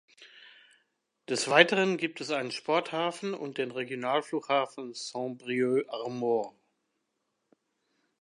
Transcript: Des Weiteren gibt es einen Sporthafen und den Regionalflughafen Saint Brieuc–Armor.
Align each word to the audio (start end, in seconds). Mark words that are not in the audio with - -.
Des 1.29 1.47
Weiteren 1.47 1.95
gibt 1.95 2.21
es 2.21 2.31
einen 2.31 2.49
Sporthafen 2.49 3.35
und 3.35 3.59
den 3.59 3.69
Regionalflughafen 3.69 4.95
Saint 4.95 5.37
Brieuc–Armor. 5.37 6.55